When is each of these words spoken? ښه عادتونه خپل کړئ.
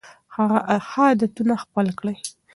ښه 0.33 0.43
عادتونه 0.95 1.53
خپل 1.63 1.85
کړئ. 1.99 2.17